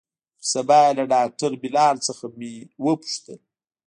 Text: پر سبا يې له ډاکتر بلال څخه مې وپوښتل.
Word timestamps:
پر 0.39 0.45
سبا 0.53 0.79
يې 0.85 0.91
له 0.97 1.03
ډاکتر 1.13 1.51
بلال 1.63 1.95
څخه 2.07 2.25
مې 2.37 2.53
وپوښتل. 2.85 3.39